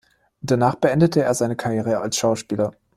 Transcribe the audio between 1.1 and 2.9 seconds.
er seine Karriere als Schauspieler.